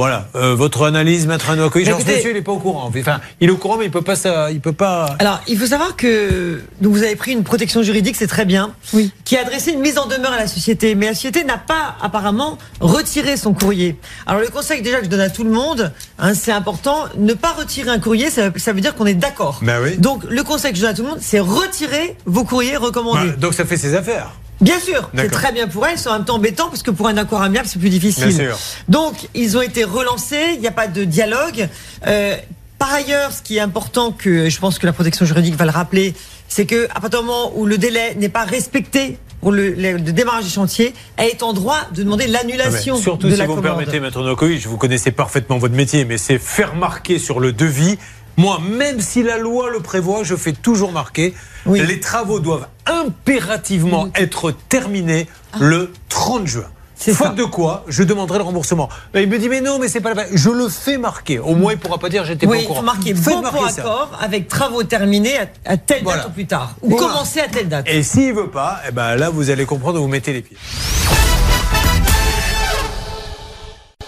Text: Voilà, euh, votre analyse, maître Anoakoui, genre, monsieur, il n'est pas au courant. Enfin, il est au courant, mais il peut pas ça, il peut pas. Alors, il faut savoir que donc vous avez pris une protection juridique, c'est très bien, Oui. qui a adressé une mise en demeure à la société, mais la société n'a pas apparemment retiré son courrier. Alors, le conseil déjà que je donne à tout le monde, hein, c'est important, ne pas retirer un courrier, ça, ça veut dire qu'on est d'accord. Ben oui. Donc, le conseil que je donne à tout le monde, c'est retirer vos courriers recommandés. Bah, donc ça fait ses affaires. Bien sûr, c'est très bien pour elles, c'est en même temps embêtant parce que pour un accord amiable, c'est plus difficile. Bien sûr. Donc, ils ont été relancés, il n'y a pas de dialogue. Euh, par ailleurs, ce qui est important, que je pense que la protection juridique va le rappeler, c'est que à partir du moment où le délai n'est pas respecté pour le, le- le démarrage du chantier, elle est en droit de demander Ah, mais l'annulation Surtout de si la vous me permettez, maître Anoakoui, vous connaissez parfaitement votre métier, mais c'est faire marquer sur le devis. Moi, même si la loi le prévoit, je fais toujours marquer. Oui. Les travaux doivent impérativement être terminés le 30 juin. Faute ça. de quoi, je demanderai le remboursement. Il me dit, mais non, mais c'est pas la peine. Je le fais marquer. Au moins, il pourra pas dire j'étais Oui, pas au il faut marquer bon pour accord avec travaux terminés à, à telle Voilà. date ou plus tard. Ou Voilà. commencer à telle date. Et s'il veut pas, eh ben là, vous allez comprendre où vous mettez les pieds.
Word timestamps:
Voilà, 0.00 0.28
euh, 0.34 0.54
votre 0.54 0.86
analyse, 0.86 1.26
maître 1.26 1.50
Anoakoui, 1.50 1.84
genre, 1.84 1.98
monsieur, 1.98 2.30
il 2.30 2.32
n'est 2.32 2.40
pas 2.40 2.52
au 2.52 2.58
courant. 2.58 2.86
Enfin, 2.88 3.20
il 3.38 3.50
est 3.50 3.52
au 3.52 3.58
courant, 3.58 3.76
mais 3.76 3.84
il 3.84 3.90
peut 3.90 4.00
pas 4.00 4.16
ça, 4.16 4.50
il 4.50 4.58
peut 4.58 4.72
pas. 4.72 5.14
Alors, 5.18 5.42
il 5.46 5.58
faut 5.58 5.66
savoir 5.66 5.94
que 5.94 6.62
donc 6.80 6.94
vous 6.94 7.02
avez 7.02 7.16
pris 7.16 7.32
une 7.32 7.44
protection 7.44 7.82
juridique, 7.82 8.16
c'est 8.16 8.26
très 8.26 8.46
bien, 8.46 8.72
Oui. 8.94 9.12
qui 9.26 9.36
a 9.36 9.42
adressé 9.42 9.72
une 9.72 9.80
mise 9.80 9.98
en 9.98 10.06
demeure 10.06 10.32
à 10.32 10.38
la 10.38 10.46
société, 10.46 10.94
mais 10.94 11.04
la 11.04 11.12
société 11.12 11.44
n'a 11.44 11.58
pas 11.58 11.96
apparemment 12.00 12.56
retiré 12.80 13.36
son 13.36 13.52
courrier. 13.52 13.94
Alors, 14.26 14.40
le 14.40 14.48
conseil 14.48 14.80
déjà 14.80 15.00
que 15.00 15.04
je 15.04 15.10
donne 15.10 15.20
à 15.20 15.28
tout 15.28 15.44
le 15.44 15.50
monde, 15.50 15.92
hein, 16.18 16.32
c'est 16.32 16.52
important, 16.52 17.04
ne 17.18 17.34
pas 17.34 17.52
retirer 17.52 17.90
un 17.90 17.98
courrier, 17.98 18.30
ça, 18.30 18.44
ça 18.56 18.72
veut 18.72 18.80
dire 18.80 18.94
qu'on 18.94 19.04
est 19.04 19.12
d'accord. 19.12 19.58
Ben 19.60 19.82
oui. 19.82 19.98
Donc, 19.98 20.24
le 20.26 20.42
conseil 20.42 20.70
que 20.72 20.78
je 20.78 20.82
donne 20.82 20.92
à 20.92 20.94
tout 20.94 21.02
le 21.02 21.08
monde, 21.10 21.18
c'est 21.20 21.40
retirer 21.40 22.16
vos 22.24 22.44
courriers 22.44 22.78
recommandés. 22.78 23.28
Bah, 23.32 23.36
donc 23.36 23.52
ça 23.52 23.66
fait 23.66 23.76
ses 23.76 23.94
affaires. 23.94 24.30
Bien 24.60 24.78
sûr, 24.78 25.10
c'est 25.16 25.30
très 25.30 25.52
bien 25.52 25.66
pour 25.68 25.86
elles, 25.86 25.98
c'est 25.98 26.08
en 26.08 26.14
même 26.14 26.24
temps 26.24 26.36
embêtant 26.36 26.68
parce 26.68 26.82
que 26.82 26.90
pour 26.90 27.08
un 27.08 27.16
accord 27.16 27.40
amiable, 27.42 27.66
c'est 27.68 27.78
plus 27.78 27.88
difficile. 27.90 28.26
Bien 28.28 28.36
sûr. 28.50 28.58
Donc, 28.88 29.14
ils 29.34 29.56
ont 29.56 29.62
été 29.62 29.84
relancés, 29.84 30.52
il 30.54 30.60
n'y 30.60 30.66
a 30.68 30.72
pas 30.72 30.86
de 30.86 31.04
dialogue. 31.04 31.68
Euh, 32.06 32.36
par 32.78 32.92
ailleurs, 32.92 33.32
ce 33.32 33.42
qui 33.42 33.56
est 33.56 33.60
important, 33.60 34.12
que 34.12 34.48
je 34.50 34.58
pense 34.58 34.78
que 34.78 34.86
la 34.86 34.92
protection 34.92 35.24
juridique 35.26 35.54
va 35.56 35.64
le 35.64 35.70
rappeler, 35.70 36.14
c'est 36.48 36.66
que 36.66 36.86
à 36.94 37.00
partir 37.00 37.20
du 37.20 37.26
moment 37.26 37.52
où 37.54 37.64
le 37.66 37.78
délai 37.78 38.14
n'est 38.16 38.28
pas 38.28 38.44
respecté 38.44 39.18
pour 39.40 39.52
le, 39.52 39.70
le- 39.70 39.92
le 39.92 40.12
démarrage 40.12 40.44
du 40.44 40.50
chantier, 40.50 40.92
elle 41.16 41.28
est 41.28 41.42
en 41.42 41.54
droit 41.54 41.78
de 41.94 42.02
demander 42.02 42.24
Ah, 42.26 42.30
mais 42.32 42.32
l'annulation 42.54 42.96
Surtout 42.96 43.28
de 43.28 43.32
si 43.32 43.38
la 43.38 43.46
vous 43.46 43.56
me 43.56 43.62
permettez, 43.62 43.98
maître 44.00 44.20
Anoakoui, 44.20 44.58
vous 44.58 44.76
connaissez 44.76 45.10
parfaitement 45.12 45.56
votre 45.56 45.74
métier, 45.74 46.04
mais 46.04 46.18
c'est 46.18 46.38
faire 46.38 46.74
marquer 46.74 47.18
sur 47.18 47.40
le 47.40 47.52
devis. 47.52 47.98
Moi, 48.36 48.58
même 48.60 49.00
si 49.00 49.22
la 49.22 49.36
loi 49.38 49.70
le 49.70 49.80
prévoit, 49.80 50.22
je 50.24 50.34
fais 50.36 50.52
toujours 50.52 50.92
marquer. 50.92 51.34
Oui. 51.66 51.80
Les 51.86 52.00
travaux 52.00 52.40
doivent 52.40 52.66
impérativement 52.86 54.08
être 54.14 54.52
terminés 54.68 55.26
le 55.60 55.92
30 56.08 56.46
juin. 56.46 56.64
Faute 56.96 57.14
ça. 57.16 57.28
de 57.30 57.44
quoi, 57.44 57.84
je 57.88 58.02
demanderai 58.02 58.36
le 58.38 58.44
remboursement. 58.44 58.90
Il 59.14 59.26
me 59.26 59.38
dit, 59.38 59.48
mais 59.48 59.62
non, 59.62 59.78
mais 59.78 59.88
c'est 59.88 60.02
pas 60.02 60.10
la 60.12 60.24
peine. 60.24 60.36
Je 60.36 60.50
le 60.50 60.68
fais 60.68 60.98
marquer. 60.98 61.38
Au 61.38 61.54
moins, 61.54 61.72
il 61.72 61.78
pourra 61.78 61.96
pas 61.96 62.10
dire 62.10 62.26
j'étais 62.26 62.46
Oui, 62.46 62.64
pas 62.64 62.70
au 62.70 62.72
il 62.74 62.76
faut 62.76 62.82
marquer 62.82 63.14
bon 63.14 63.40
pour 63.40 63.66
accord 63.66 64.18
avec 64.20 64.48
travaux 64.48 64.82
terminés 64.82 65.38
à, 65.38 65.46
à 65.64 65.76
telle 65.78 66.02
Voilà. 66.02 66.20
date 66.24 66.28
ou 66.30 66.32
plus 66.34 66.46
tard. 66.46 66.74
Ou 66.82 66.90
Voilà. 66.90 67.06
commencer 67.06 67.40
à 67.40 67.48
telle 67.48 67.68
date. 67.70 67.86
Et 67.88 68.02
s'il 68.02 68.34
veut 68.34 68.50
pas, 68.50 68.80
eh 68.86 68.92
ben 68.92 69.16
là, 69.16 69.30
vous 69.30 69.48
allez 69.48 69.64
comprendre 69.64 69.98
où 69.98 70.02
vous 70.02 70.08
mettez 70.08 70.34
les 70.34 70.42
pieds. 70.42 70.58